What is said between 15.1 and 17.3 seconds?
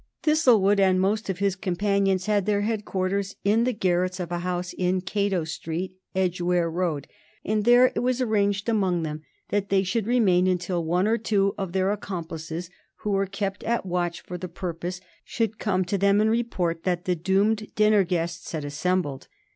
should come to them and report that the